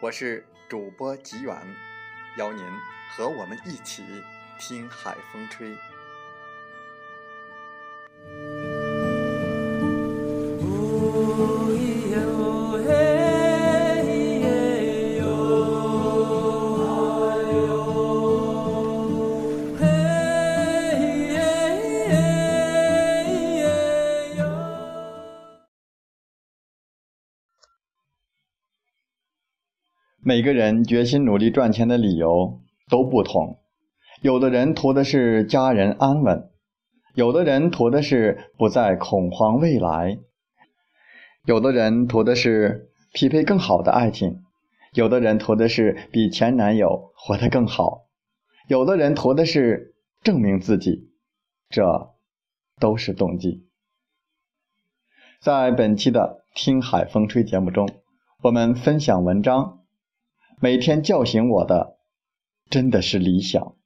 [0.00, 1.56] 我是主播吉远。
[2.36, 2.64] 邀您
[3.10, 4.04] 和我们一起
[4.56, 5.76] 听海风吹。
[30.28, 33.60] 每个人决心努力赚钱的理由都不同，
[34.20, 36.50] 有的人图的是家人安稳，
[37.14, 40.18] 有的人图的是不再恐慌未来，
[41.46, 44.42] 有的人图的是匹配更好的爱情，
[44.92, 48.02] 有的人图的是比前男友活得更好，
[48.68, 51.08] 有的人图的是证明自己，
[51.70, 52.10] 这
[52.78, 53.64] 都是动机。
[55.40, 57.88] 在本期的《听海风吹》节目中，
[58.42, 59.77] 我们分享文章。
[60.60, 61.98] 每天叫醒我的，
[62.68, 63.77] 真的是理想。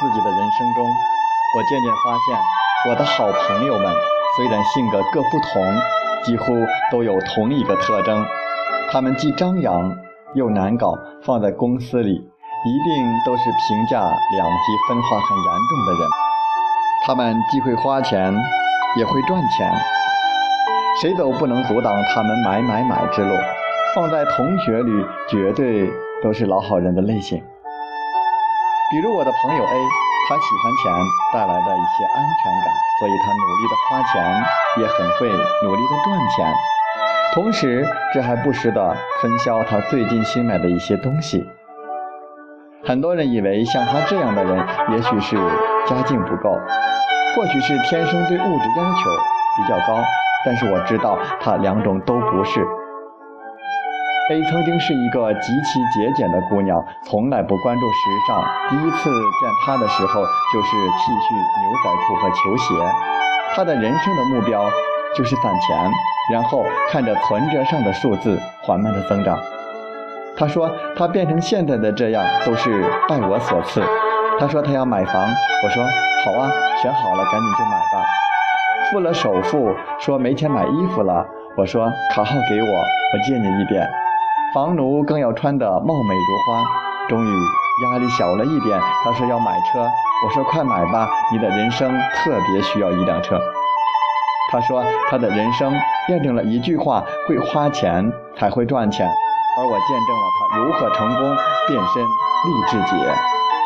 [0.00, 0.84] 自己的人生中，
[1.56, 2.38] 我渐渐发现，
[2.90, 3.94] 我的好朋友们
[4.36, 5.62] 虽然性格各不同，
[6.24, 6.52] 几乎
[6.90, 8.24] 都有同一个特征：
[8.90, 9.92] 他们既张扬
[10.34, 16.08] 又难搞，放在公司里一定都是评价两极分化很严重的人。
[17.06, 18.34] 他们既会花钱，
[18.96, 19.72] 也会赚钱，
[21.00, 23.34] 谁都不能阻挡他们买买买之路。
[23.94, 25.88] 放在同学里，绝对
[26.20, 27.40] 都是老好人的类型。
[28.94, 29.74] 比如我的朋友 A，
[30.28, 30.92] 他喜欢钱
[31.32, 34.22] 带来的一些安全感，所以他努力的花钱，
[34.78, 35.28] 也很会
[35.66, 36.54] 努力的赚钱，
[37.34, 41.44] 同时这还不时的分销他最近新买的一些东西。
[42.84, 45.36] 很多人以为像他这样的人，也许是
[45.88, 46.56] 家境不够，
[47.34, 49.10] 或许是天生对物质要求
[49.56, 50.00] 比较高，
[50.46, 52.64] 但是我知道他两种都不是。
[54.30, 57.96] A 曾经是一个极其节俭的姑娘，从来不关注时
[58.26, 58.42] 尚。
[58.70, 62.74] 第一次见她的时候，就是 T 恤、牛仔裤和球鞋。
[63.54, 64.64] 她的人生的目标
[65.14, 65.90] 就是攒钱，
[66.32, 69.38] 然后看着存折上的数字缓慢的增长。
[70.38, 73.82] 她说她变成现在的这样都是拜我所赐。
[74.40, 75.84] 她说她要买房，我说
[76.24, 76.48] 好啊，
[76.80, 78.06] 选好了赶紧就买吧。
[78.90, 81.26] 付了首付，说没钱买衣服了，
[81.58, 83.86] 我说卡号给我，我借你一点。
[84.54, 86.62] 房奴更要穿得貌美如花，
[87.08, 87.28] 终于
[87.82, 88.78] 压力小了一点。
[89.02, 89.84] 他说要买车，
[90.24, 93.36] 我说快买吧，你的人生特别需要一辆车。
[94.52, 95.74] 他说他的人生
[96.08, 99.04] 验证了一句话：会花钱才会赚钱。
[99.58, 101.36] 而我见证了他如何成功
[101.66, 102.94] 变身励志姐，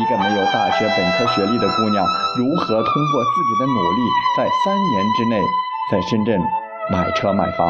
[0.00, 2.06] 一个没有大学本科学历的姑娘，
[2.38, 4.00] 如何通过自己的努力，
[4.34, 5.42] 在三年之内
[5.92, 6.40] 在深圳
[6.90, 7.68] 买车买房。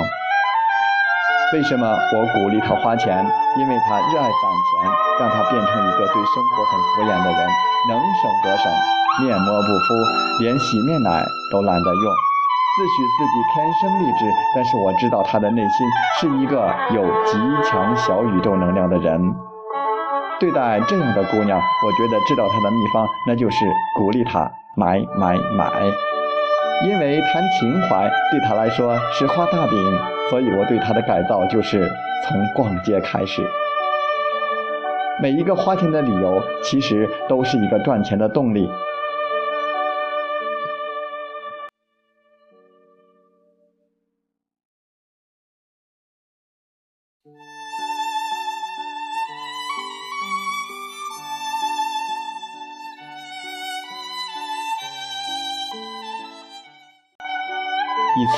[1.52, 3.26] 为什么我鼓励他花钱？
[3.58, 7.48] 因为他热爱攒钱，让他变成一个对生活很敷衍的人，
[7.88, 8.72] 能省则省，
[9.20, 9.94] 面膜不敷，
[10.38, 12.04] 连洗面奶都懒得用，
[12.76, 14.30] 自诩自己天生丽质。
[14.54, 15.86] 但是我知道他的内心
[16.20, 17.32] 是一个有极
[17.68, 19.34] 强小宇宙能量的人。
[20.38, 25.66] 对待这样的姑娘，我觉得知道她的秘方，那就是鼓励她买买买。
[26.82, 29.78] 因为谈情怀对他来说是画大饼，
[30.30, 31.86] 所以我对他的改造就是
[32.26, 33.42] 从逛街开始。
[35.20, 38.70] 每一个花钱的理由，其实都是一个赚钱的动力。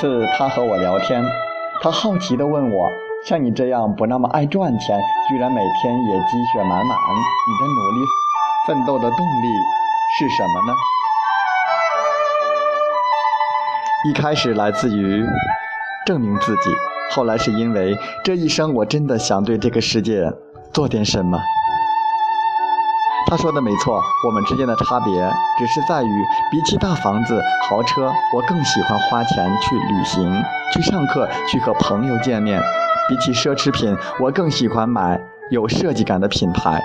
[0.03, 1.23] 次，他和我聊天，
[1.81, 2.89] 他好奇地问我
[3.25, 6.97] ：“像你这样不那么爱赚钱，居然每天也积雪满满，
[7.47, 8.01] 你的努力
[8.67, 9.47] 奋斗的动力
[10.19, 10.73] 是什么呢？”
[14.09, 15.25] 一开始来自于
[16.05, 16.69] 证明自己，
[17.11, 20.29] 后来是因为这一生我真的想对这个世界
[20.73, 21.39] 做点什么。
[23.25, 25.11] 他说的没错，我们之间的差别
[25.57, 32.59] 只是在于，比起大房子、豪车，我更喜欢花钱去旅行、去上课、去和朋友见面；
[33.09, 36.77] 比起奢侈品，我更喜欢买有设计感的品牌；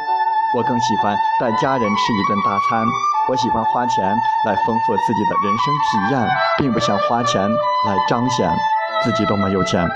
[0.56, 2.87] 我更喜欢带家人吃一顿大餐；
[3.29, 4.05] 我喜欢花钱
[4.46, 8.50] 来丰富自己的人生体验，并不想花钱来彰显
[9.05, 9.87] 自己多么有钱。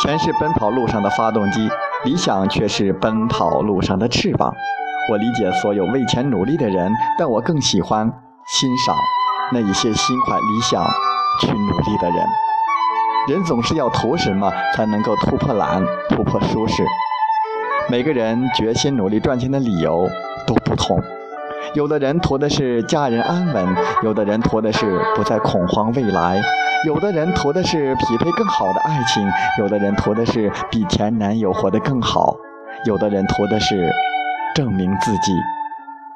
[0.00, 1.68] 钱是奔跑路上的发动机，
[2.04, 4.54] 理想却是奔跑路上的翅膀。
[5.10, 8.06] 我理解所有为钱努力的人，但我更喜欢
[8.46, 8.94] 欣赏
[9.52, 10.84] 那一些心怀理想
[11.40, 12.26] 去努力的人。
[13.28, 16.84] 人总是要图什么才能够突破懒、突破舒适？
[17.90, 20.06] 每个人决心努力赚钱的理由
[20.46, 20.96] 都不同。
[21.74, 26.40] 有的人图的是家人安稳，有的人图的是不再恐慌未来。
[26.86, 29.28] 有的人图的是匹配更好的爱情，
[29.58, 32.36] 有的人图的是比前男友活得更好，
[32.86, 33.90] 有的人图的是
[34.54, 35.32] 证明自己，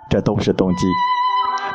[0.08, 0.86] 这都是动机。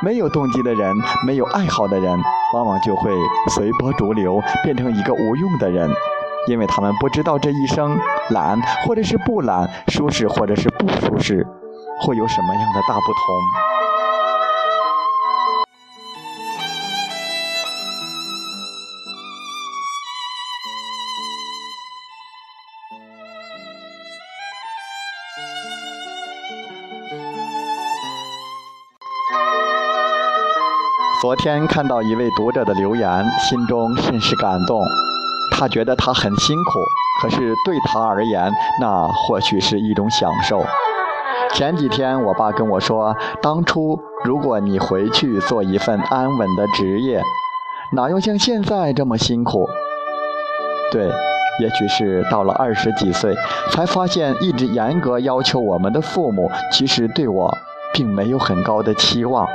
[0.02, 2.18] 没有动机的人，没有爱好的人，
[2.54, 3.12] 往往就会
[3.50, 5.90] 随波逐流，变成一个无用的人，
[6.48, 7.98] 因为他们不知道这一生
[8.30, 11.46] 懒或者是不懒，舒适或者是不舒适，
[12.02, 13.24] 会有什么样的大不同。
[31.20, 34.82] 昨天看到一位读者的留言，心中甚是感动。
[35.52, 36.80] 他觉得他很辛苦，
[37.22, 40.64] 可是对他而言，那或许是一种享受。
[41.54, 47.22] 前几天我爸跟我说，当初如果你回去做一份安稳的职业，
[47.94, 49.68] 哪用像现在这么辛苦？
[50.92, 51.10] 对，
[51.60, 53.36] 也许是到了二十几岁，
[53.72, 57.58] 才发现一直严格要求我们的父母，其实对我
[57.94, 59.48] 并没有很高的期望。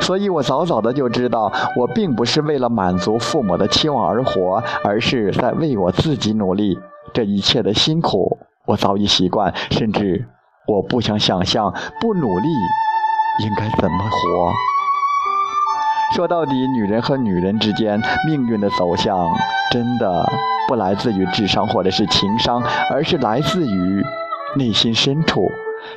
[0.00, 6.78] 所以我早早的就知道，我并不是为了满足父母的期望而活，而是在为我自己努力。
[7.12, 10.26] 这一切的辛苦，我早已习惯，甚至
[10.66, 12.48] 我不想想象不努力
[13.40, 14.52] 应该怎么活。
[16.14, 19.18] 说到底，女人和女人之间命运的走向，
[19.72, 20.24] 真的
[20.68, 24.04] 不来自于智商或者是情商，而是来自于
[24.54, 25.48] 内心深处，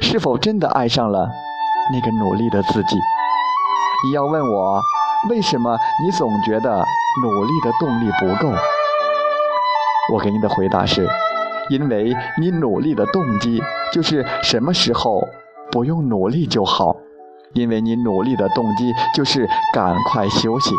[0.01, 1.29] 是否真的爱上了
[1.93, 2.97] 那个努力的自己。
[4.07, 4.81] 你要问我
[5.29, 6.69] 为什么你总觉得
[7.21, 8.51] 努力的动力不够？
[10.13, 11.07] 我给你的回答是：
[11.69, 15.21] 因为你努力的动机就是什么时候
[15.71, 16.95] 不用努力就好；
[17.53, 20.75] 因为你努力的动机就是赶快休息。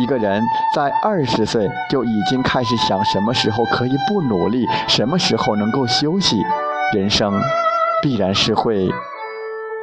[0.00, 0.42] 一个人
[0.74, 6.40] 在二十岁就已经开始想什么时候可以不努力，什么时候能够休息，
[6.94, 7.32] 人生
[8.02, 8.88] 必然是会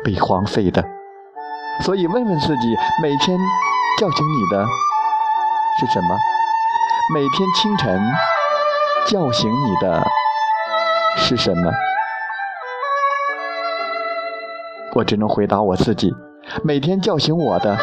[0.03, 0.83] 被荒废的。
[1.81, 3.37] 所以，问问自己，每天
[3.99, 4.65] 叫醒你的
[5.79, 6.17] 是什么？
[7.13, 8.01] 每天清晨
[9.07, 10.03] 叫醒你的
[11.17, 11.71] 是什么？
[14.95, 16.13] 我只能回答我自己：
[16.63, 17.77] 每天叫醒我的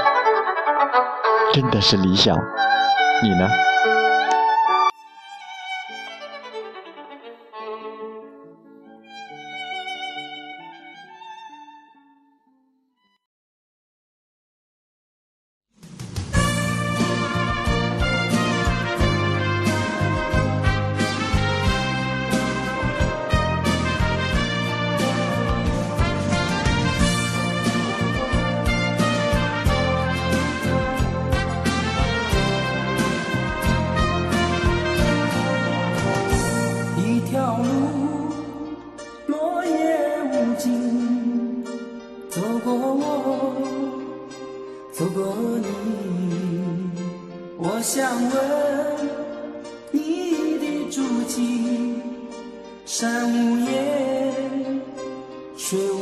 [1.53, 2.37] 真的是理想。
[3.23, 3.49] 你呢？
[37.33, 37.65] 条路，
[39.27, 39.73] 落叶
[40.31, 41.65] 无尽，
[42.29, 43.55] 走过我，
[44.93, 45.67] 走过你。
[47.57, 48.33] 我想问。
[49.93, 51.95] 你的足迹。
[52.85, 54.83] 山无言，
[55.57, 56.02] 水无。